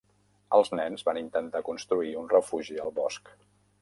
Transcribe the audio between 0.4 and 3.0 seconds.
Els nens van intentar construir un refugi al